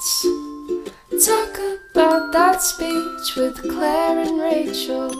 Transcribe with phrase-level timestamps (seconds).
[0.00, 1.58] Talk
[1.90, 5.10] about that speech with Claire and Rachael.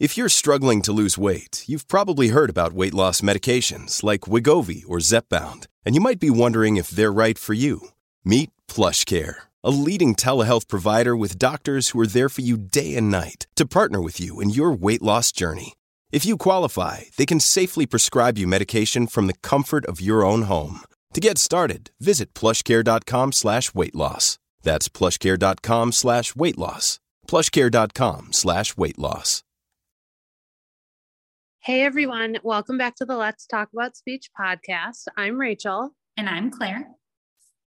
[0.00, 4.82] If you're struggling to lose weight, you've probably heard about weight loss medications like Wegovy
[4.88, 7.90] or Zepbound, and you might be wondering if they're right for you.
[8.24, 13.12] Meet PlushCare, a leading telehealth provider with doctors who are there for you day and
[13.12, 15.74] night to partner with you in your weight loss journey.
[16.12, 20.42] If you qualify, they can safely prescribe you medication from the comfort of your own
[20.42, 20.80] home.
[21.14, 24.38] To get started, visit plushcare.com slash weight loss.
[24.62, 27.00] That's plushcare.com slash weight loss.
[27.26, 29.42] Plushcare.com slash weight loss.
[31.60, 35.08] Hey everyone, welcome back to the Let's Taco Bout Speech podcast.
[35.16, 35.90] I'm Rachael.
[36.16, 36.86] And I'm Claire.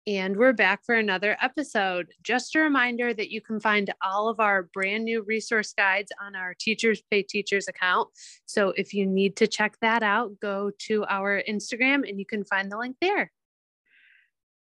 [0.09, 2.13] And we're back for another episode.
[2.23, 6.37] Just a reminder that you can find all of our brand new resource guides on
[6.37, 8.09] our Teachers Pay Teachers account.
[8.47, 12.45] So if you need to check that out, go to our Instagram and you can
[12.45, 13.33] find the link there.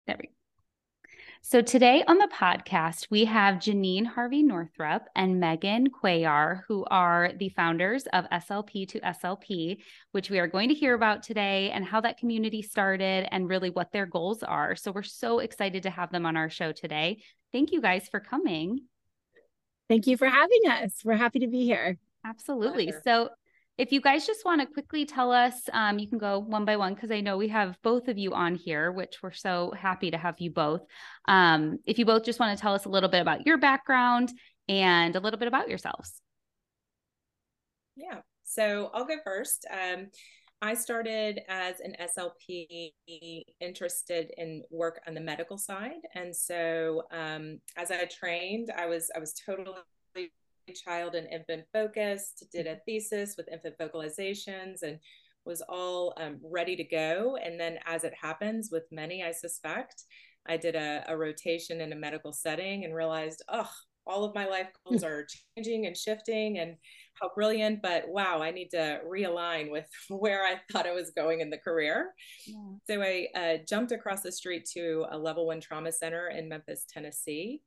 [0.06, 0.43] There we go.
[1.46, 7.32] So today on the podcast, we have Jennine Harvey Northrup and Megan Cuellar, who are
[7.38, 9.76] the founders of SLP to SLP,
[10.12, 13.68] which we are going to hear about today and how that community started and really
[13.68, 14.74] what their goals are.
[14.74, 17.22] So we're so excited to have them on our show today.
[17.52, 18.80] Thank you guys for coming.
[19.90, 21.02] Thank you for having us.
[21.04, 21.98] We're happy to be here.
[22.24, 22.90] Absolutely.
[23.04, 23.28] So
[23.76, 26.76] if you guys just want to quickly tell us, um, you can go one by
[26.76, 30.12] one because I know we have both of you on here, which we're so happy
[30.12, 30.82] to have you both.
[31.26, 34.32] Um, if you both just want to tell us a little bit about your background
[34.68, 36.20] and a little bit about yourselves.
[37.96, 39.66] Yeah, so I'll go first.
[39.70, 40.06] Um,
[40.62, 42.92] I started as an SLP
[43.60, 49.10] interested in work on the medical side, and so um, as I trained, I was
[49.14, 49.76] I was totally
[50.72, 54.98] child and infant focused, did a thesis with infant vocalizations and
[55.44, 57.36] was all um, ready to go.
[57.42, 60.04] And then, as it happens with many, I suspect,
[60.46, 63.70] I did a, a rotation in a medical setting and realized, oh,
[64.06, 65.26] all of my life goals are
[65.56, 66.76] changing and shifting and
[67.20, 71.40] how brilliant but wow i need to realign with where i thought i was going
[71.40, 72.12] in the career
[72.46, 72.56] yeah.
[72.86, 76.84] so i uh, jumped across the street to a level one trauma center in memphis
[76.88, 77.62] tennessee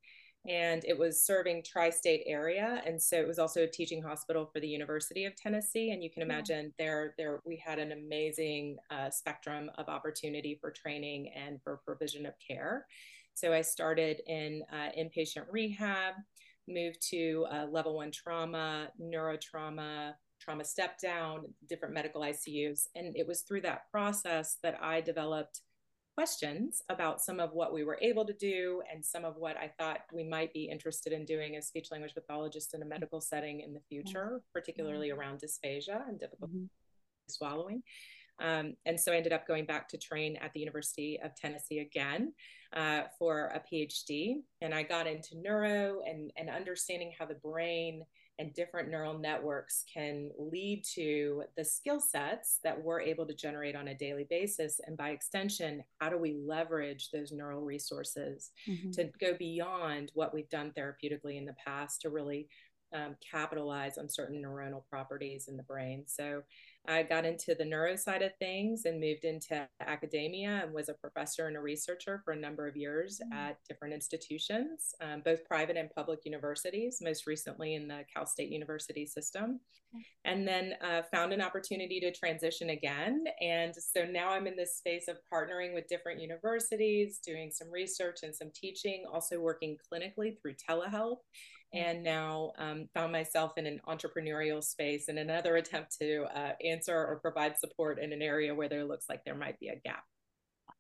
[0.46, 4.59] and it was serving tri-state area and so it was also a teaching hospital for
[4.59, 9.09] the university of tennessee and you can imagine there there we had an amazing uh,
[9.09, 12.86] spectrum of opportunity for training and for provision of care.
[13.34, 16.16] So i started in uh, inpatient rehab
[16.68, 23.28] moved to uh, level one trauma neurotrauma trauma step down different medical icus and it
[23.28, 25.62] was through that process that i developed
[26.17, 29.72] questions about some of what we were able to do and some of what I
[29.78, 33.59] thought we might be interested in doing as speech language pathologists in a medical setting
[33.59, 36.66] in the future, particularly around dysphagia and difficulty mm-hmm.
[37.29, 37.83] swallowing.
[38.40, 41.80] Um, and so I ended up going back to train at the University of Tennessee
[41.80, 42.34] again
[42.74, 44.42] uh, for a PhD.
[44.62, 48.03] And I got into neuro and, and understanding how the brain
[48.40, 53.76] and different neural networks can lead to the skill sets that we're able to generate
[53.76, 54.80] on a daily basis.
[54.86, 58.92] And by extension, how do we leverage those neural resources mm-hmm.
[58.92, 62.47] to go beyond what we've done therapeutically in the past to really
[62.94, 66.03] um, capitalize on certain neuronal properties in the brain?
[66.06, 66.44] So
[66.88, 70.94] I got into the neuro side of things and moved into academia and was a
[70.94, 73.34] professor and a researcher for a number of years mm-hmm.
[73.34, 78.50] at different institutions, um, both private and public universities, most recently in the Cal State
[78.50, 79.59] University system.
[80.26, 83.24] And then uh, found an opportunity to transition again.
[83.42, 88.20] And so now I'm in this space of partnering with different universities, doing some research
[88.23, 91.20] and some teaching, also working clinically through telehealth
[91.73, 96.96] and now um, found myself in an entrepreneurial space in another attempt to uh, answer
[96.96, 100.03] or provide support in an area where there looks like there might be a gap.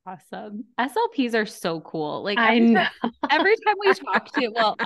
[0.05, 0.63] Awesome.
[0.79, 2.23] SLPs are so cool.
[2.23, 2.85] Like I know.
[3.29, 4.77] every time we talk to, well,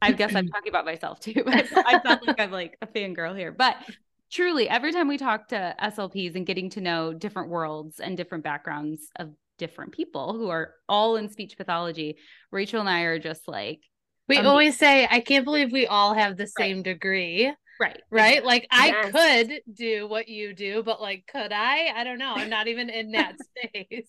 [0.00, 1.42] I guess I'm talking about myself too.
[1.46, 3.76] I sound like I'm like a fangirl here, but
[4.30, 8.44] truly, every time we talk to SLPs and getting to know different worlds and different
[8.44, 12.16] backgrounds of different people who are all in speech pathology,
[12.52, 13.80] Rachael and I are just like
[14.28, 16.84] we um, always say, I can't believe we all have the same right.
[16.84, 17.52] degree.
[17.80, 18.00] Right.
[18.10, 18.44] Right.
[18.44, 21.88] Like I could do what you do, but like, could I?
[21.94, 22.34] I don't know.
[22.34, 23.36] I'm not even in that
[23.66, 24.08] space.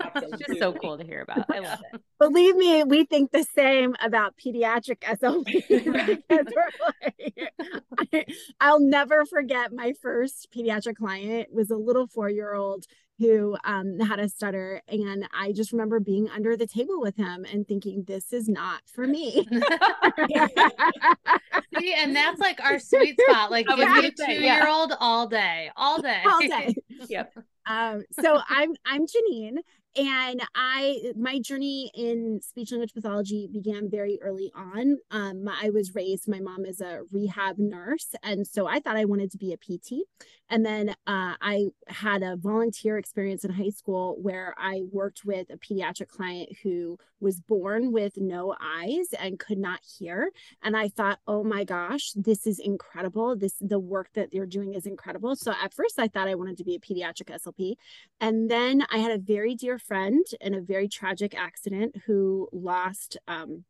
[0.00, 1.46] It's just so cool to hear about.
[1.50, 2.00] I love it.
[2.18, 6.22] Believe me, we think the same about pediatric SLP
[8.12, 8.28] like,
[8.60, 12.86] I, will never forget my first pediatric client was a little four-year-old
[13.18, 17.46] who um, had a stutter, and I just remember being under the table with him
[17.50, 19.46] and thinking, "This is not for me."
[21.78, 23.50] See, and that's like our sweet spot.
[23.50, 26.22] Like, I give was me a two year old all day, all day.
[26.26, 26.74] all day.
[27.08, 27.32] Yep.
[27.66, 29.58] Um, so I'm I'm Jennine,
[29.96, 34.98] and I my journey in speech language pathology began very early on.
[35.10, 36.28] Um, I was raised.
[36.28, 39.56] My mom is a rehab nurse, and so I thought I wanted to be a
[39.56, 40.04] PT.
[40.48, 45.48] And then uh, I had a volunteer experience in high school where I worked with
[45.50, 50.30] a pediatric client who was born with no eyes and could not hear.
[50.62, 53.36] And I thought, oh my gosh, this is incredible.
[53.36, 55.34] This the work that you're doing is incredible.
[55.34, 57.74] So at first I thought I wanted to be a pediatric SLP.
[58.20, 63.16] And then I had a very dear friend in a very tragic accident who lost
[63.28, 63.64] um,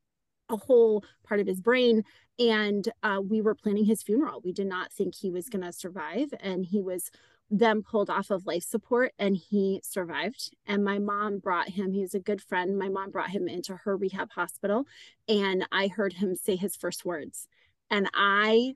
[0.49, 2.03] a whole part of his brain.
[2.39, 4.41] And uh, we were planning his funeral.
[4.45, 6.29] We did not think he was going to survive.
[6.41, 7.11] And he was
[7.49, 10.51] then pulled off of life support and he survived.
[10.67, 12.77] And my mom brought him, he was a good friend.
[12.77, 14.87] My mom brought him into her rehab hospital.
[15.29, 17.47] And I heard him say his first words.
[17.89, 18.75] And I,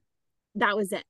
[0.54, 1.04] that was it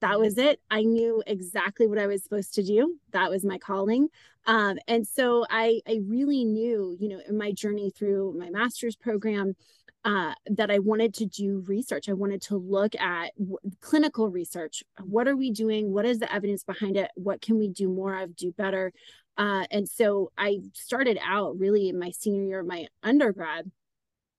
[0.00, 0.60] that was it.
[0.70, 2.96] I knew exactly what I was supposed to do.
[3.12, 4.08] That was my calling.
[4.46, 8.96] Um, and so I, I really knew, you know, in my journey through my master's
[8.96, 9.56] program,
[10.04, 12.08] uh, that I wanted to do research.
[12.08, 14.84] I wanted to look at w- clinical research.
[15.02, 15.92] What are we doing?
[15.92, 17.10] What is the evidence behind it?
[17.16, 18.92] What can we do more of, do better?
[19.36, 23.70] Uh, and so I started out really in my senior year of my undergrad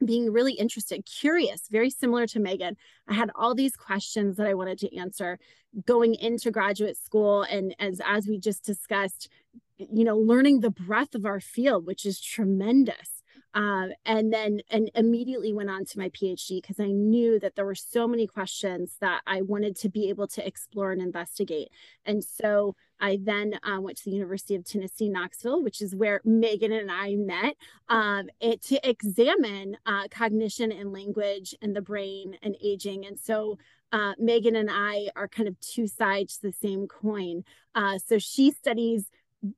[0.04, 2.78] being really interested, curious, very similar to Megan.
[3.08, 5.40] I had all these questions that I wanted to answer
[5.86, 7.44] going into graduate school.
[7.44, 9.30] And as, as we just discussed,
[9.78, 13.17] you know, learning the breadth of our field, which is tremendous.
[13.58, 17.66] Uh, and then and immediately went on to my PhD because I knew that there
[17.66, 21.70] were so many questions that I wanted to be able to explore and investigate.
[22.06, 26.22] And so I then uh, went to the University of Tennessee, Knoxville, which is where
[26.24, 27.56] Megan and I met,
[27.90, 33.08] um, it, to examine uh, cognition and language and the brain and aging.
[33.08, 33.58] And so
[33.92, 37.44] uh, Megan and I are kind of two sides to the same coin.
[37.74, 39.10] Uh, so she studies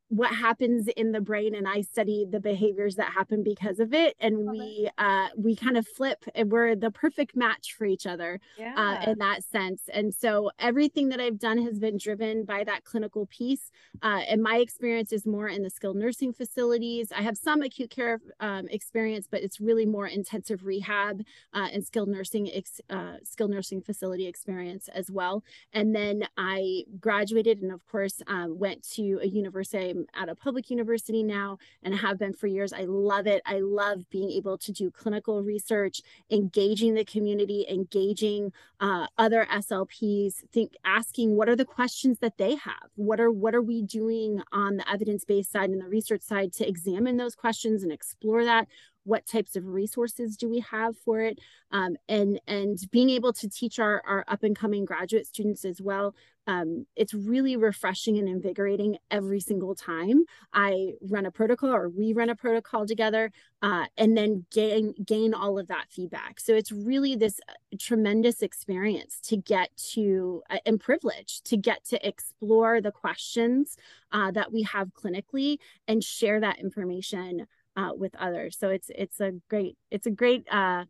[0.10, 4.16] what happens in the brain and I study the behaviors that happen because of it
[4.20, 8.40] and we uh we kind of flip and we're the perfect match for each other
[8.58, 8.74] Yeah.
[8.76, 9.84] uh, in that sense.
[9.94, 13.72] And so everything that I've done has been driven by that clinical piece.
[14.02, 17.12] Uh, and my experience is more in the skilled nursing facilities.
[17.12, 21.22] I have some acute care um, experience, but it's really more intensive rehab
[21.54, 25.44] uh, and skilled nursing, ex- uh, skilled nursing facility experience as well.
[25.72, 29.79] And then I graduated and, of course, um, went to a university.
[29.80, 32.74] I'm at a public university now and have been for years.
[32.74, 33.42] I love it.
[33.46, 40.44] I love being able to do clinical research, engaging the community, engaging uh, other SLPs,
[40.52, 42.90] think asking what are the questions that they have?
[42.96, 46.68] What are what are we doing on the evidence-based side and the research side to
[46.68, 48.68] examine those questions and explore that?
[49.04, 51.40] What types of resources do we have for it?
[51.72, 55.82] Um, and and being able to teach our, our up and coming graduate students as
[55.82, 56.16] well.
[56.50, 62.12] Um, it's really refreshing and invigorating every single time I run a protocol or we
[62.12, 66.40] run a protocol together uh, and then gain gain all of that feedback.
[66.40, 71.86] So it's really this uh, tremendous experience to get to uh, and privilege to get
[71.90, 73.78] to explore the questions
[74.12, 78.58] uh, that we have clinically and share that information uh, with others.
[78.58, 80.86] So it's it's a great it's a great uh,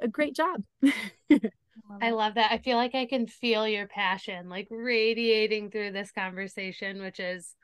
[0.00, 0.62] a great job.
[2.00, 2.52] I love that.
[2.52, 7.54] I feel like I can feel your passion like radiating through this conversation, which is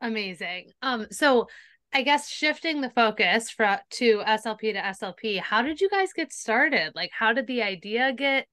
[0.00, 0.70] amazing.
[0.82, 1.48] Um, so
[1.92, 6.32] I guess shifting the focus from to SLP to SLP, how did you guys get
[6.32, 6.92] started?
[6.94, 8.46] Like, how did the idea get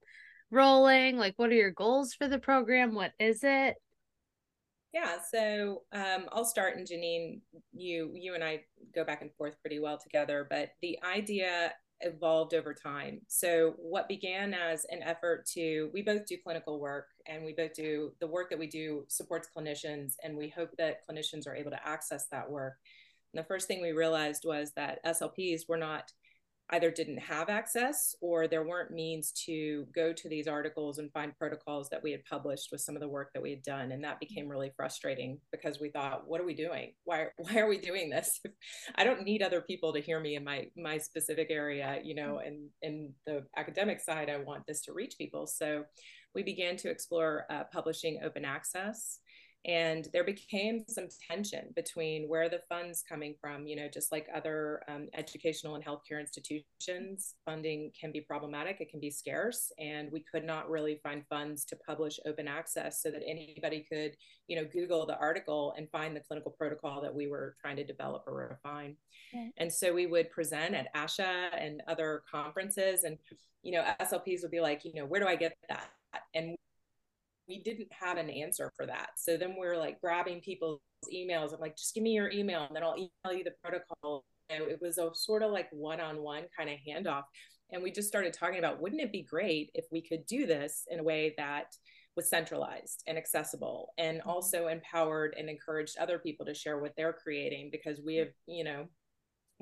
[0.50, 1.16] rolling?
[1.16, 2.94] Like, what are your goals for the program?
[2.94, 3.74] What is it?
[4.92, 7.40] Yeah, so um, I'll start, and Jennine,
[7.72, 8.64] you you and I
[8.94, 10.46] go back and forth pretty well together.
[10.48, 13.20] But the idea evolved over time.
[13.28, 17.74] So what began as an effort to we both do clinical work, and we both
[17.74, 21.70] do the work that we do supports clinicians, and we hope that clinicians are able
[21.70, 22.74] to access that work.
[23.32, 26.12] And the first thing we realized was that SLPs were not
[26.72, 31.36] either didn't have access or there weren't means to go to these articles and find
[31.36, 33.92] protocols that we had published with some of the work that we had done.
[33.92, 36.92] And that became really frustrating because we thought what are we doing?
[37.04, 38.40] Why why are we doing this?
[38.94, 42.38] I don't need other people to hear me in my my specific area you know
[42.38, 45.46] and in the academic side i want this to reach people.
[45.46, 45.84] So
[46.34, 49.18] we began to explore uh, publishing open access
[49.64, 54.26] and there became some tension between where the funds coming from you know just like
[54.34, 60.10] other um, educational and healthcare institutions funding can be problematic it can be scarce and
[60.10, 64.16] we could not really find funds to publish open access so that anybody could
[64.48, 67.84] you know google the article and find the clinical protocol that we were trying to
[67.84, 68.96] develop or refine.
[69.56, 73.18] And so we would present at ASHA and other conferences and
[73.62, 75.90] you know slps would be like you know where do i get that?
[76.34, 76.56] And
[77.52, 79.10] we didn't have an answer for that.
[79.16, 80.80] So then we're like grabbing people's
[81.12, 81.52] emails.
[81.52, 84.24] I'm like, just give me your email and then I'll email you the protocol.
[84.48, 87.24] And it was a sort of like one on one kind of handoff.
[87.70, 90.84] And we just started talking about wouldn't it be great if we could do this
[90.90, 91.66] in a way that
[92.16, 94.28] was centralized and accessible and mm-hmm.
[94.30, 98.64] also empowered and encouraged other people to share what they're creating because we have, you
[98.64, 98.86] know,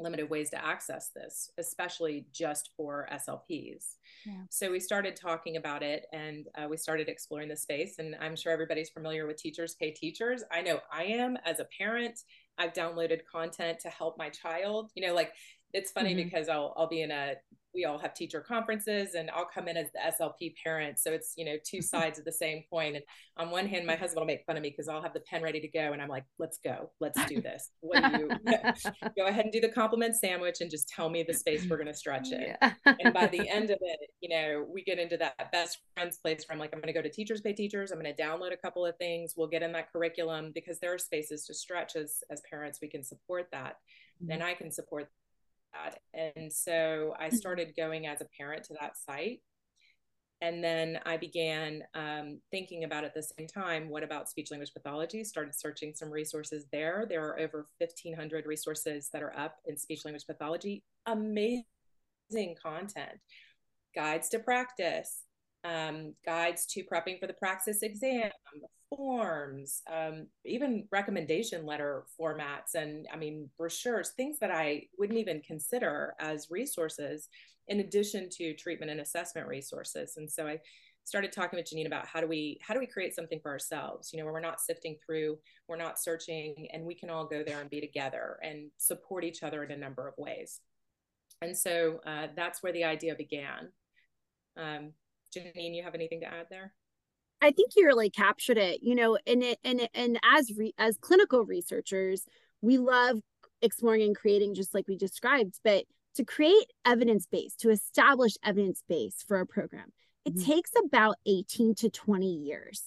[0.00, 3.96] limited ways to access this, especially just for SLPs.
[4.26, 4.42] Yeah.
[4.50, 7.98] So we started talking about it and uh, we started exploring the space.
[7.98, 10.42] And I'm sure everybody's familiar with Teachers Pay Teachers.
[10.50, 12.20] I know I am as a parent.
[12.58, 14.90] I've downloaded content to help my child.
[14.94, 15.32] You know, like
[15.72, 16.24] it's funny mm-hmm.
[16.24, 17.34] because I'll I'll be in a
[17.74, 20.98] we all have teacher conferences and I'll come in as the SLP parent.
[20.98, 22.96] So it's, you know, two sides of the same coin.
[22.96, 23.04] And
[23.36, 25.42] on one hand, my husband will make fun of me because I'll have the pen
[25.42, 25.92] ready to go.
[25.92, 27.70] And I'm like, let's go, let's do this.
[27.80, 28.28] What do you
[29.16, 31.86] go ahead and do the compliment sandwich and just tell me the space we're going
[31.86, 32.56] to stretch it.
[32.60, 32.94] Yeah.
[33.00, 36.44] and by the end of it, you know, we get into that best friends place
[36.46, 37.90] where I'm like, I'm going to go to teachers pay teachers.
[37.90, 39.34] I'm going to download a couple of things.
[39.36, 42.78] We'll get in that curriculum because there are spaces to stretch as, as parents.
[42.82, 43.76] We can support that.
[44.20, 44.28] Mm-hmm.
[44.28, 45.08] Then I can support
[45.72, 45.98] that.
[46.14, 47.36] And so I mm-hmm.
[47.36, 49.40] started going as a parent to that site.
[50.42, 54.72] And then I began um, thinking about at the same time, what about speech language
[54.72, 55.22] pathology?
[55.22, 57.04] Started searching some resources there.
[57.06, 60.82] There are over 1,500 resources that are up in speech language pathology.
[61.04, 61.64] Amazing
[62.62, 63.20] content,
[63.94, 65.24] guides to practice,
[65.64, 68.30] um, guides to prepping for the praxis exam,
[68.88, 75.40] forms, um, even recommendation letter formats, and I mean, brochures, things that I wouldn't even
[75.42, 77.28] consider as resources
[77.68, 80.14] in addition to treatment and assessment resources.
[80.16, 80.60] And so I
[81.04, 84.12] started talking with Jennine about how do we how do we create something for ourselves
[84.12, 87.42] you know where we're not sifting through we're not searching and we can all go
[87.42, 90.60] there and be together and support each other in a number of ways
[91.42, 93.72] and so uh, that's where the idea began
[94.56, 94.92] um,
[95.34, 96.72] Jennine, you have anything to add there?
[97.42, 100.74] I think you really captured it, you know, and it and it, and as re,
[100.78, 102.26] as clinical researchers,
[102.60, 103.20] we love
[103.62, 105.84] exploring and creating just like we described, but
[106.16, 109.92] to create evidence base, to establish evidence base for a program,
[110.24, 110.50] it mm-hmm.
[110.50, 112.82] takes about 18 to 20 years.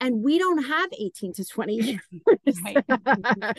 [0.00, 2.00] And we don't have 18 to 20 years.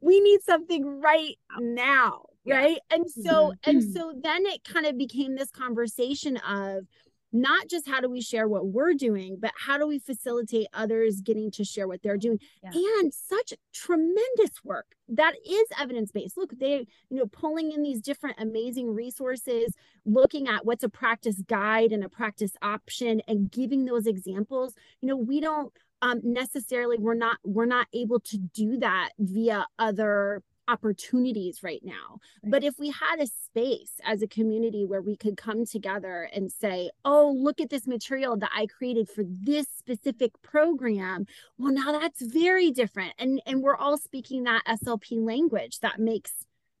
[0.00, 2.78] we need something right now, right?
[2.90, 2.96] Yeah.
[2.96, 3.70] And so mm-hmm.
[3.70, 6.86] and so then it kind of became this conversation of
[7.32, 11.20] not just how do we share what we're doing, but how do we facilitate others
[11.20, 12.38] getting to share what they're doing?
[12.62, 12.70] Yeah.
[12.74, 16.36] And such tremendous work that is evidence based.
[16.36, 21.42] Look, they, you know, pulling in these different amazing resources, looking at what's a practice
[21.46, 24.74] guide and a practice option and giving those examples.
[25.00, 29.66] You know, we don't um, necessarily, we're not, we're not able to do that via
[29.78, 32.18] other opportunities right now.
[32.44, 36.50] But if we had a space as a community where we could come together and
[36.50, 41.26] say, oh, look at this material that I created for this specific program,
[41.58, 43.14] well, now that's very different.
[43.18, 46.32] And, and we're all speaking that SLP language that makes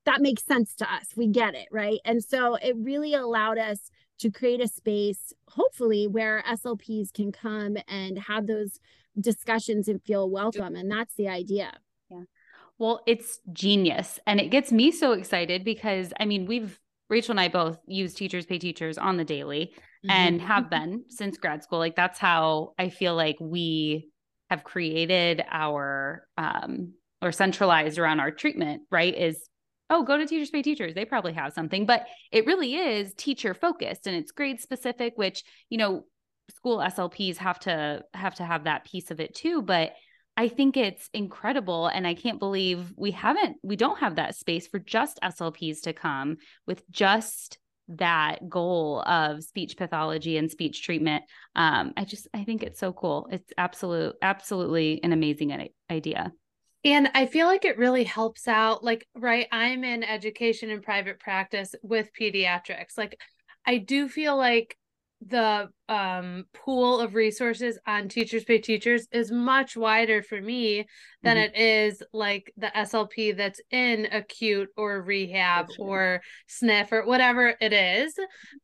[0.04, 1.08] that makes sense to us.
[1.16, 1.98] We get it, right?
[2.04, 3.90] And so it really allowed us
[4.20, 8.78] to create a space, hopefully, where SLPs can come and have those
[9.20, 10.76] discussions and feel welcome.
[10.76, 11.72] And that's the idea.
[12.78, 14.18] Well, it's genius.
[14.26, 16.78] And it gets me so excited because I mean, we've
[17.08, 20.10] Rachael and I both use teachers pay teachers on the daily mm-hmm.
[20.10, 21.78] and have been since grad school.
[21.78, 24.10] Like that's how I feel like we
[24.50, 29.16] have created our um or centralized around our treatment, right?
[29.16, 29.48] Is
[29.88, 30.94] oh, go to teachers pay teachers.
[30.94, 35.44] They probably have something, but it really is teacher focused and it's grade specific, which,
[35.70, 36.04] you know,
[36.50, 39.62] school SLPs have to have to have that piece of it too.
[39.62, 39.92] But
[40.36, 41.86] I think it's incredible.
[41.86, 45.92] And I can't believe we haven't, we don't have that space for just SLPs to
[45.92, 51.24] come with just that goal of speech pathology and speech treatment.
[51.54, 53.28] Um, I just, I think it's so cool.
[53.30, 56.32] It's absolute, absolutely an amazing idea.
[56.84, 58.84] And I feel like it really helps out.
[58.84, 62.96] Like, right, I'm in education and private practice with pediatrics.
[62.96, 63.18] Like,
[63.64, 64.76] I do feel like
[65.24, 70.84] the um pool of resources on teachers pay teachers is much wider for me
[71.22, 71.54] than mm-hmm.
[71.54, 77.72] it is like the SLP that's in acute or rehab or sniff or whatever it
[77.72, 78.14] is.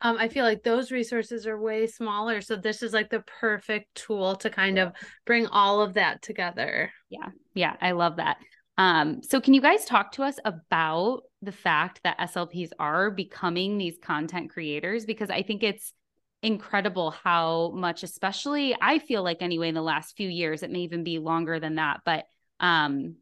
[0.02, 3.94] Um I feel like those resources are way smaller so this is like the perfect
[3.94, 4.88] tool to kind yeah.
[4.88, 4.92] of
[5.24, 6.92] bring all of that together.
[7.08, 7.28] Yeah.
[7.54, 8.36] Yeah, I love that.
[8.76, 13.78] Um so can you guys talk to us about the fact that SLPs are becoming
[13.78, 15.94] these content creators because I think it's
[16.42, 20.80] incredible how much especially i feel like anyway in the last few years it may
[20.80, 22.24] even be longer than that but
[22.58, 23.14] um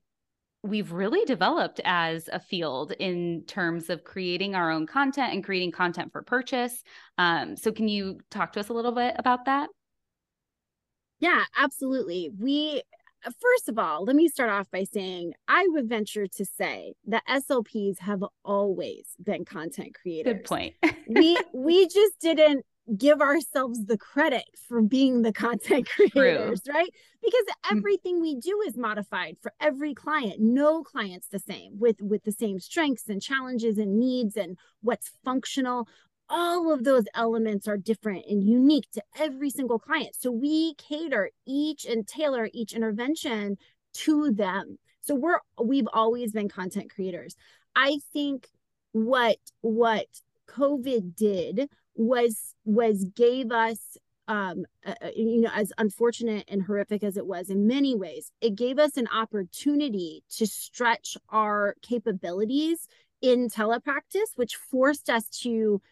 [0.63, 5.73] we've really developed as a field in terms of creating our own content and creating
[5.73, 6.83] content for purchase.
[7.19, 9.71] Um so can you talk to us a little bit about that?
[11.19, 12.31] Yeah absolutely.
[12.39, 12.83] We
[13.23, 17.23] first of all let me start off by saying i would venture to say that
[17.29, 20.33] slps have always been content creators.
[20.33, 20.75] good point.
[21.07, 22.65] We we just didn't
[22.97, 26.75] give ourselves the credit for being the content creators, True.
[26.75, 26.91] right?
[27.23, 27.77] Because mm.
[27.77, 30.37] everything we do is modified for every client.
[30.41, 35.11] No client's the same with with the same strengths and challenges and needs and what's
[35.25, 35.89] functional.
[36.29, 40.15] All of those elements are different and unique to every single client.
[40.19, 43.59] So we cater each and tailor each intervention
[43.93, 44.79] to them.
[45.01, 47.35] So we're we've always been content creators.
[47.75, 48.49] I think
[48.93, 50.07] what what
[50.49, 51.69] COVID did
[52.01, 53.97] was was gave us
[54.29, 58.55] um, uh, you know, as unfortunate and horrific as it was in many ways, it
[58.55, 62.87] gave us an opportunity to stretch our capabilities
[63.21, 65.83] in telepractice, which forced us to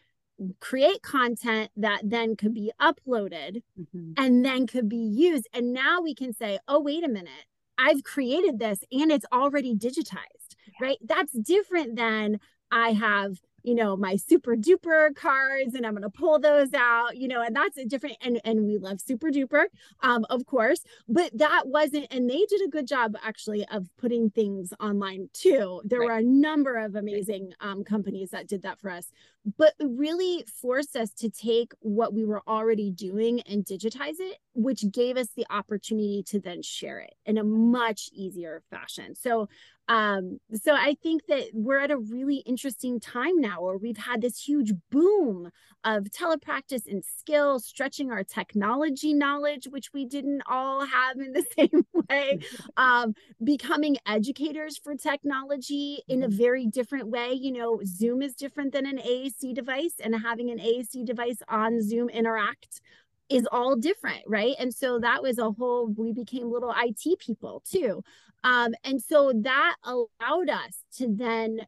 [0.61, 4.13] create content that then could be uploaded mm-hmm.
[4.17, 5.49] and then could be used.
[5.53, 7.47] And now we can say, oh, wait a minute,
[7.77, 10.73] I've created this and it's already digitized, yeah.
[10.81, 10.99] right?
[11.05, 12.39] That's different than
[12.71, 17.17] I have you know my super duper cards and i'm going to pull those out
[17.17, 19.65] you know and that's a different and and we love super duper
[20.03, 24.31] um of course but that wasn't and they did a good job actually of putting
[24.31, 25.81] things online too.
[25.85, 26.07] There right.
[26.07, 29.11] were a number of amazing um, companies that did that for us
[29.57, 34.91] but really forced us to take what we were already doing and digitize it which
[34.91, 39.15] gave us the opportunity to then share it in a much easier fashion.
[39.15, 39.49] So
[39.89, 44.21] um, so I think that we're at a really interesting time now where we've had
[44.21, 45.51] this huge boom
[45.83, 51.45] of telepractice and skill, stretching our technology knowledge, which we didn't all have in the
[51.59, 52.39] same way,
[52.77, 56.37] um, becoming educators for technology in a mm-hmm.
[56.37, 57.33] very different way.
[57.33, 61.81] You know, Zoom is different than an AAC device, and having an AAC device on
[61.81, 62.81] Zoom interact
[63.29, 64.55] is all different, right?
[64.59, 68.03] And so that was a whole, we became little IT people too.
[68.45, 71.61] Um, and so that allowed us to then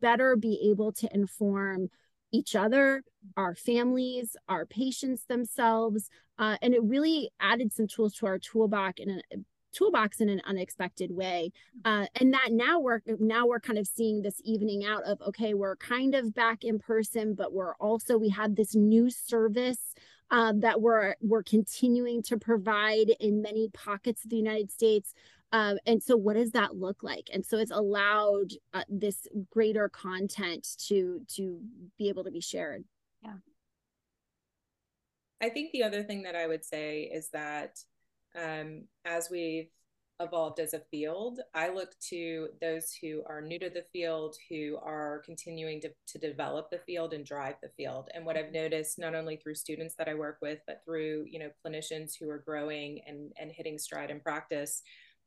[0.00, 1.88] better be able to inform
[2.32, 3.02] each other,
[3.36, 6.08] our families, our patients themselves.
[6.38, 9.36] Uh, and it really added some tools to our toolbox in a
[9.72, 11.50] toolbox in an unexpected way.
[11.84, 15.54] Uh, and that now we're now we're kind of seeing this evening out of okay,
[15.54, 19.94] we're kind of back in person, but we're also we have this new service
[20.30, 25.14] um, that we're we're continuing to provide in many pockets of the United States.
[25.52, 27.28] Um, and so, what does that look like?
[27.32, 31.60] And so, it's allowed uh, this greater content to to
[31.98, 32.84] be able to be shared.
[33.22, 33.34] Yeah.
[35.40, 37.78] I think the other thing that I would say is that
[38.36, 39.68] um, as we've
[40.22, 41.40] evolved as a field.
[41.54, 46.18] I look to those who are new to the field, who are continuing to, to
[46.18, 48.08] develop the field and drive the field.
[48.14, 48.54] And what I've mm-hmm.
[48.54, 52.30] noticed, not only through students that I work with, but through you know clinicians who
[52.30, 54.82] are growing and, and hitting stride in practice,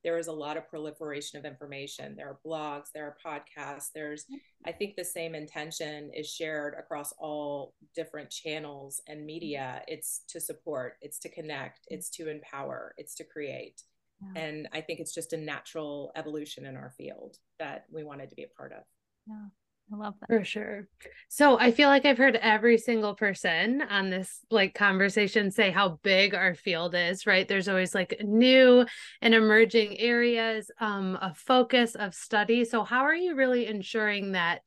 [0.06, 2.16] there is a lot of proliferation of information.
[2.16, 3.90] There are blogs, there are podcasts.
[3.94, 4.36] There's, mm-hmm.
[4.64, 9.82] I think, the same intention is shared across all different channels and media.
[9.82, 9.94] Mm-hmm.
[9.96, 13.82] It's to support, it's to connect, it's to empower, it's to create.
[14.22, 14.44] Yeah.
[14.44, 18.36] And I think it's just a natural evolution in our field that we wanted to
[18.36, 18.84] be a part of.
[19.28, 19.48] Yeah.
[19.92, 20.28] I love that.
[20.28, 20.88] For sure.
[21.30, 26.00] So I feel like I've heard every single person on this like conversation say how
[26.02, 27.48] big our field is, right?
[27.48, 28.86] There's always like new
[29.22, 32.66] and emerging areas um of focus of study.
[32.66, 34.62] So how are you really ensuring that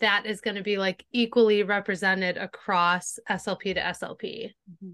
[0.00, 4.52] that is going to be like equally represented across SLP to SLP?
[4.70, 4.92] Mm-hmm.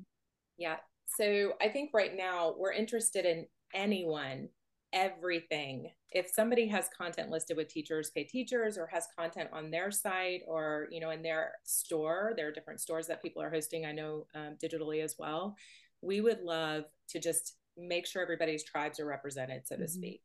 [0.56, 0.76] Yeah.
[1.06, 4.48] So I think right now we're interested in anyone
[4.92, 5.90] everything.
[6.10, 10.42] If somebody has content listed with teachers pay teachers or has content on their site
[10.46, 13.92] or, you know, in their store, there are different stores that people are hosting, I
[13.92, 15.56] know um, digitally as well.
[16.00, 19.92] We would love to just make sure everybody's tribes are represented, so to mm-hmm.
[19.92, 20.22] speak.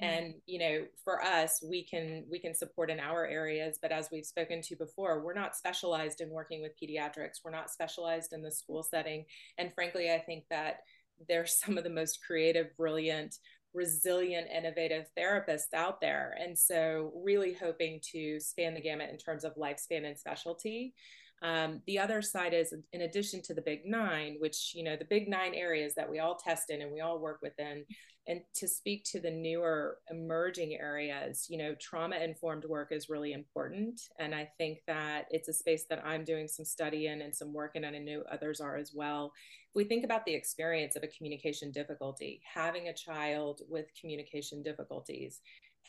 [0.00, 4.08] and you know for us we can we can support in our areas but as
[4.12, 8.42] we've spoken to before we're not specialized in working with pediatrics we're not specialized in
[8.42, 9.24] the school setting
[9.58, 10.80] and frankly i think that
[11.26, 13.38] they're some of the most creative brilliant
[13.74, 16.36] resilient innovative therapists out there.
[16.40, 20.94] And so really hoping to span the gamut in terms of lifespan and specialty
[21.42, 25.04] um, the other side is, in addition to the big nine, which, you know, the
[25.04, 27.84] big nine areas that we all test in and we all work within,
[28.26, 33.32] and to speak to the newer emerging areas, you know, trauma informed work is really
[33.32, 34.00] important.
[34.18, 37.54] And I think that it's a space that I'm doing some study in and some
[37.54, 39.32] work in, and I know others are as well.
[39.70, 44.62] If we think about the experience of a communication difficulty, having a child with communication
[44.62, 45.40] difficulties,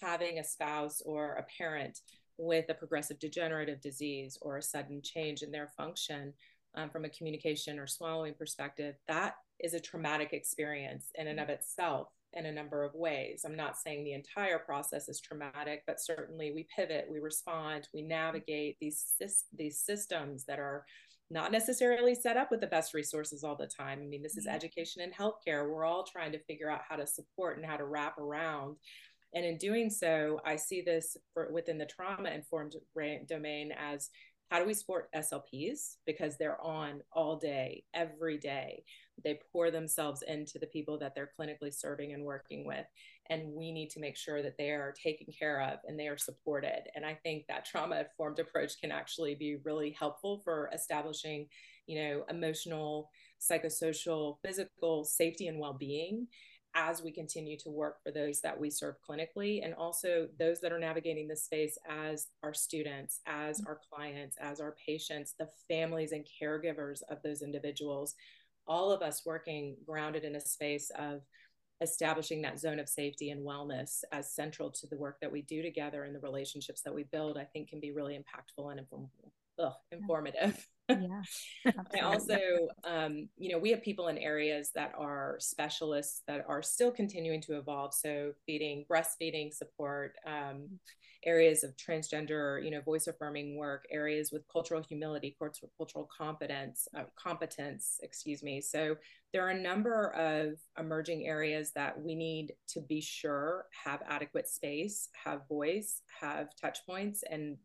[0.01, 1.99] having a spouse or a parent
[2.39, 6.33] with a progressive degenerative disease or a sudden change in their function
[6.75, 11.49] um, from a communication or swallowing perspective, that is a traumatic experience in and of
[11.49, 13.43] itself in a number of ways.
[13.45, 18.03] I'm not saying the entire process is traumatic, but certainly we pivot, we respond, we
[18.03, 19.15] navigate these
[19.51, 20.85] these systems that are
[21.31, 23.99] not necessarily set up with the best resources all the time.
[24.01, 24.55] I mean, this is mm-hmm.
[24.55, 25.69] education and healthcare.
[25.69, 28.77] We're all trying to figure out how to support and how to wrap around
[29.33, 32.75] and in doing so, I see this for, within the trauma informed
[33.27, 34.09] domain as
[34.49, 35.97] how do we support SLPs?
[36.07, 38.83] Because they're on all day, every day.
[39.23, 42.85] They pour themselves into the people that they're clinically serving and working with.
[43.29, 46.17] And we need to make sure that they are taken care of and they are
[46.17, 46.87] supported.
[46.95, 51.47] And I think that trauma informed approach can actually be really helpful for establishing,
[51.85, 56.25] you know, emotional, psychosocial, physical safety and well being
[56.75, 60.71] as we continue to work for those that we serve clinically and also those that
[60.71, 63.67] are navigating this space as our students, as mm-hmm.
[63.67, 68.15] our clients, as our patients, the families and caregivers of those individuals,
[68.67, 71.21] all of us working grounded in a space of
[71.81, 75.61] establishing that zone of safety and wellness as central to the work that we do
[75.61, 79.09] together and the relationships that we build, I think can be really impactful and inform-
[79.57, 81.21] ugh, informative yeah
[81.95, 82.39] i also
[82.83, 87.41] um, you know we have people in areas that are specialists that are still continuing
[87.41, 90.67] to evolve so feeding breastfeeding support um,
[91.25, 95.35] areas of transgender you know voice affirming work areas with cultural humility
[95.77, 98.61] cultural competence uh, competence excuse me.
[98.61, 98.95] So
[99.33, 104.47] there are a number of emerging areas that we need to be sure have adequate
[104.47, 107.57] space have voice have touch points and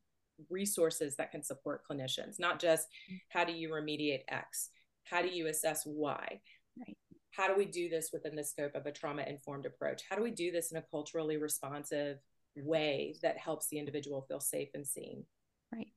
[0.51, 3.19] resources that can support clinicians, not just mm.
[3.29, 4.71] how do you remediate X,
[5.05, 6.41] how do you assess Y,
[6.79, 6.97] right.
[7.31, 10.23] how do we do this within the scope of a trauma informed approach, how do
[10.23, 12.19] we do this in a culturally responsive
[12.57, 15.25] way that helps the individual feel safe and seen.
[15.73, 15.89] Right.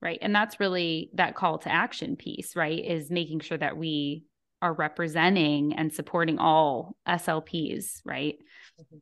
[0.00, 0.18] Right.
[0.20, 2.84] And that's really that call to action piece, right?
[2.84, 4.24] Is making sure that we
[4.60, 8.36] are representing and supporting all SLPs, right?
[8.80, 8.96] Mm-hmm.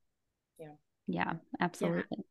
[0.58, 0.74] Yeah.
[1.08, 2.04] Yeah, absolutely.
[2.10, 2.24] Yeah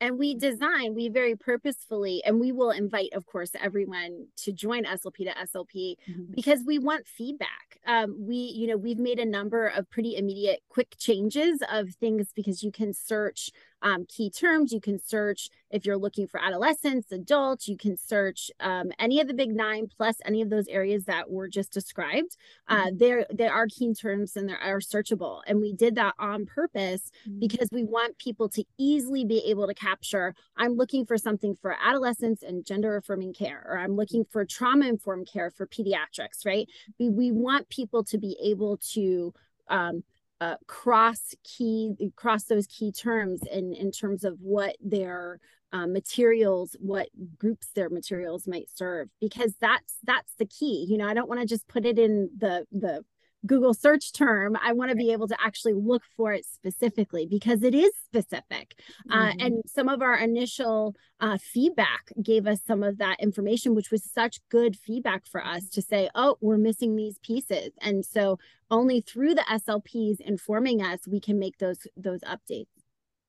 [0.00, 4.84] and we design we very purposefully and we will invite of course everyone to join
[4.84, 6.32] slp to slp mm-hmm.
[6.34, 10.60] because we want feedback um, we you know we've made a number of pretty immediate
[10.68, 13.50] quick changes of things because you can search
[13.86, 14.72] um, key terms.
[14.72, 19.28] You can search if you're looking for adolescents, adults, you can search um, any of
[19.28, 22.36] the big nine plus any of those areas that were just described.
[22.66, 22.96] Uh, mm-hmm.
[22.98, 25.40] There, there are key terms and they are searchable.
[25.46, 27.38] And we did that on purpose mm-hmm.
[27.38, 31.76] because we want people to easily be able to capture I'm looking for something for
[31.80, 36.68] adolescents and gender affirming care, or I'm looking for trauma informed care for pediatrics, right?
[36.98, 39.32] We, we want people to be able to
[39.68, 40.02] um,
[40.40, 45.40] uh, cross key cross those key terms in in terms of what their
[45.72, 51.06] uh, materials what groups their materials might serve because that's that's the key you know
[51.06, 53.04] i don't want to just put it in the the
[53.46, 57.62] Google search term, I want to be able to actually look for it specifically because
[57.62, 58.78] it is specific.
[59.10, 59.40] Uh, mm-hmm.
[59.40, 63.90] Uh, and some of our initial uh, feedback gave us some of that information, which
[63.90, 67.70] was such good feedback for us to say, oh, we're missing these pieces.
[67.80, 68.38] And so
[68.70, 72.66] only through the SLPs informing us, we can make those those updates.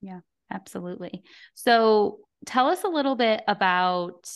[0.02, 0.20] Yeah,
[0.52, 1.22] absolutely.
[1.54, 4.28] So tell us a little bit about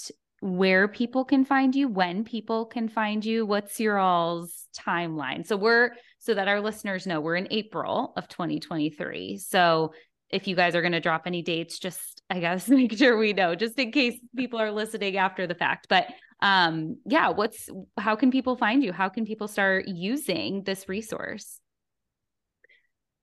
[0.42, 5.46] where people can find you, when people can find you, what's your all's timeline?
[5.46, 9.38] So we're so that our listeners know we're in April of 2023.
[9.38, 9.94] So
[10.32, 13.34] if you guys are going to drop any dates, just I guess make sure we
[13.34, 15.88] know, just in case people are listening after the fact.
[15.90, 16.08] But
[16.42, 18.92] um, yeah, what's how can people find you?
[18.92, 21.61] How can people start using this resource?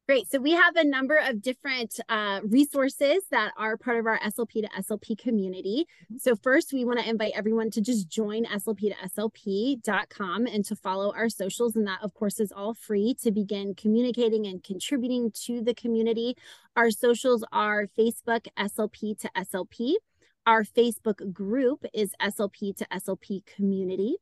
[0.08, 0.30] Great.
[0.30, 4.62] So we have a number of different uh, resources that are part of our SLP
[4.62, 5.86] to SLP community.
[6.04, 6.16] Mm-hmm.
[6.16, 10.74] So first, we want to invite everyone to just join SLP to SLP.com and to
[10.74, 11.76] follow our socials.
[11.76, 16.38] And that, of course, is all free to begin communicating and contributing to the community.
[16.74, 19.96] Our socials are Facebook SLP to SLP.
[20.46, 24.16] Our Facebook group is SLP to SLP community.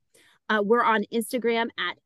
[0.49, 1.96] Uh, we're on Instagram at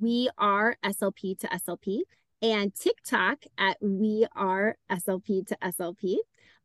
[0.00, 2.00] we are SLP to SLP
[2.42, 6.16] and TikTok at We Are SLP to SLP.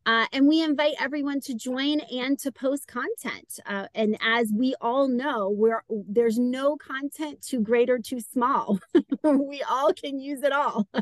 [0.06, 3.58] Uh, and we invite everyone to join and to post content.
[3.66, 8.78] Uh, and as we all know, we're, there's no content too great or too small.
[9.24, 10.86] we all can use it all.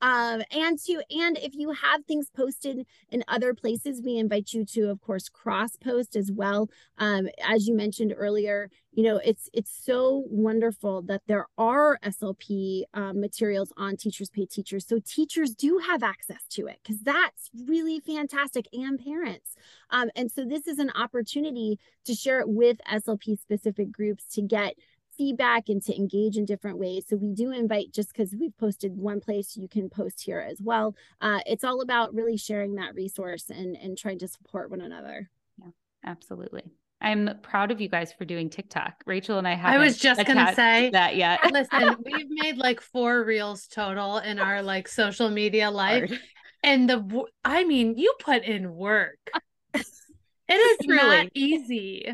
[0.00, 4.64] um, and to and if you have things posted in other places, we invite you
[4.64, 6.70] to, of course, cross post as well.
[6.96, 12.82] Um, as you mentioned earlier, you know it's it's so wonderful that there are slp
[12.94, 17.50] um, materials on teachers pay teachers so teachers do have access to it because that's
[17.66, 19.54] really fantastic and parents
[19.90, 24.42] um, and so this is an opportunity to share it with slp specific groups to
[24.42, 24.74] get
[25.18, 27.04] feedback and to engage in different ways.
[27.08, 30.62] So we do invite just because we've posted one place, you can post here as
[30.62, 30.94] well.
[31.20, 35.28] Uh, it's all about really sharing that resource and and trying to support one another.
[35.58, 35.70] Yeah,
[36.06, 36.70] absolutely.
[37.00, 39.02] I'm proud of you guys for doing TikTok.
[39.06, 39.72] Rachael and I have.
[39.72, 41.16] I was just gonna say that.
[41.16, 41.40] yet.
[41.52, 46.20] Listen, we've made like four reels total in our like social media life, Hard.
[46.64, 49.18] and the I mean, you put in work.
[50.50, 52.06] It is really not easy.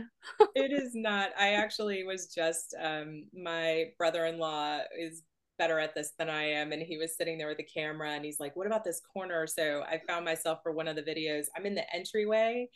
[0.57, 1.31] it is not.
[1.39, 5.23] I actually was just um my brother-in-law is
[5.57, 6.73] better at this than I am.
[6.73, 9.47] And he was sitting there with the camera and he's like, What about this corner?
[9.47, 11.47] So I found myself for one of the videos.
[11.57, 12.69] I'm in the entryway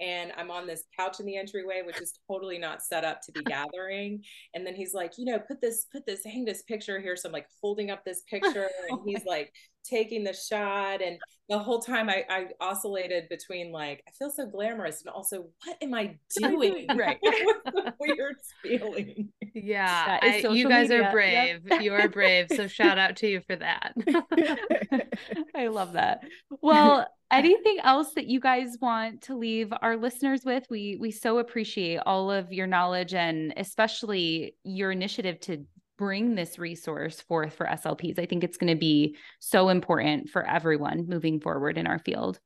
[0.00, 3.32] and I'm on this couch in the entryway, which is totally not set up to
[3.32, 4.22] be gathering.
[4.54, 7.16] And then he's like, you know, put this, put this, hang this picture here.
[7.16, 9.52] So I'm like holding up this picture, and he's like
[9.84, 11.00] taking the shot.
[11.02, 15.46] And the whole time I, I oscillated between like, I feel so glamorous, and also,
[15.64, 16.86] what am I doing?
[16.96, 17.18] right.
[17.20, 19.30] What's the weird feeling.
[19.56, 20.18] Yeah.
[20.22, 21.08] I, you guys media.
[21.08, 21.60] are brave.
[21.70, 21.82] Yep.
[21.82, 22.46] You are brave.
[22.54, 23.94] So shout out to you for that.
[25.54, 26.20] I love that.
[26.62, 31.38] Well, anything else that you guys want to leave our listeners with we we so
[31.38, 35.64] appreciate all of your knowledge and especially your initiative to
[35.98, 40.48] bring this resource forth for slps i think it's going to be so important for
[40.48, 42.38] everyone moving forward in our field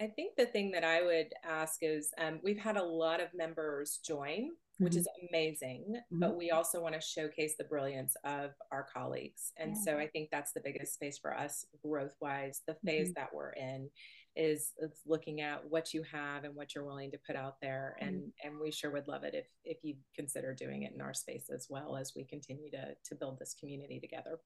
[0.00, 3.34] I think the thing that I would ask is um, we've had a lot of
[3.34, 5.00] members join, which mm-hmm.
[5.00, 6.20] is amazing, mm-hmm.
[6.20, 9.52] but we also want to showcase the brilliance of our colleagues.
[9.56, 9.82] And yeah.
[9.84, 12.62] so I think that's the biggest space for us, growth wise.
[12.66, 13.14] The phase mm-hmm.
[13.16, 13.90] that we're in
[14.36, 17.96] is, is looking at what you have and what you're willing to put out there.
[18.00, 18.48] And mm-hmm.
[18.48, 21.50] and we sure would love it if if you consider doing it in our space
[21.52, 24.38] as well as we continue to to build this community together.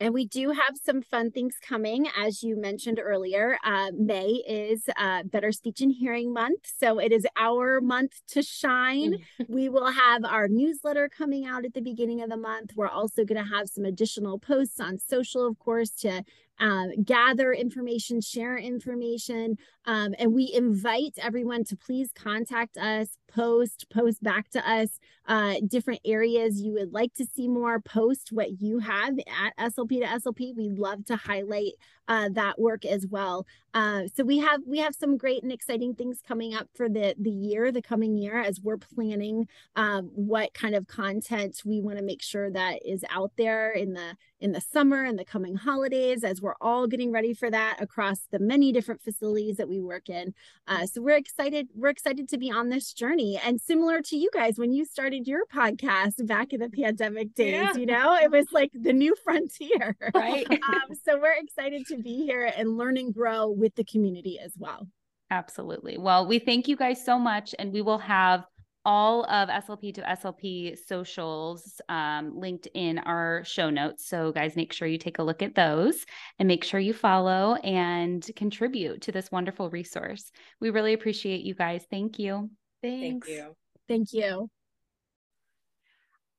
[0.00, 3.56] And we do have some fun things coming, as you mentioned earlier.
[3.64, 6.66] Uh, May is uh, Better Speech and Hearing Month.
[6.78, 9.18] So it is our month to shine.
[9.48, 12.72] we will have our newsletter coming out at the beginning of the month.
[12.74, 16.24] We're also going to have some additional posts on social, of course, to
[16.60, 23.86] um, gather information, share information, um, and we invite everyone to please contact us, post,
[23.92, 27.80] post back to us uh, different areas you would like to see more.
[27.80, 30.56] Post what you have at SLP to SLP.
[30.56, 31.72] We'd love to highlight
[32.08, 33.46] uh, that work as well.
[33.74, 37.14] Uh, so we have we have some great and exciting things coming up for the
[37.18, 41.98] the year, the coming year, as we're planning um, what kind of content we want
[41.98, 45.56] to make sure that is out there in the in the summer and the coming
[45.56, 49.80] holidays, as we're all getting ready for that across the many different facilities that we
[49.80, 50.34] work in.
[50.68, 51.68] Uh, so we're excited.
[51.74, 55.26] We're excited to be on this journey, and similar to you guys when you started
[55.26, 57.74] your podcast back in the pandemic days, yeah.
[57.74, 60.46] you know, it was like the new frontier, right?
[60.50, 64.54] um, so we're excited to be here and learn and grow with the community as
[64.58, 64.86] well.
[65.30, 65.98] Absolutely.
[65.98, 68.44] Well, we thank you guys so much, and we will have
[68.84, 74.06] all of SLP to SLP socials um, linked in our show notes.
[74.06, 76.04] So, guys, make sure you take a look at those
[76.38, 80.30] and make sure you follow and contribute to this wonderful resource.
[80.60, 81.86] We really appreciate you guys.
[81.90, 82.50] Thank you.
[82.82, 83.26] Thanks.
[83.26, 83.56] Thank you.
[83.88, 84.50] Thank you.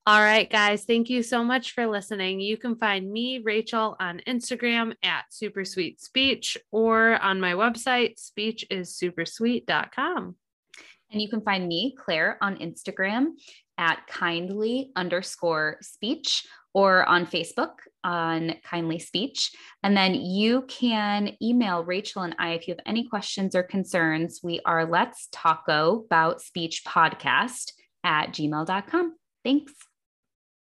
[0.07, 2.39] All right, guys, thank you so much for listening.
[2.39, 8.19] You can find me, Rachael, on Instagram at Super Sweet Speech or on my website,
[8.19, 10.35] speechissupersweet.com.
[11.11, 13.29] And you can find me, Claire, on Instagram
[13.79, 17.71] at kindly underscore speech or on Facebook
[18.03, 19.55] on kindly speech.
[19.81, 24.41] And then you can email Rachael and I if you have any questions or concerns.
[24.43, 27.71] We are let's talk about speech podcast
[28.03, 29.15] at gmail.com.
[29.43, 29.73] Thanks.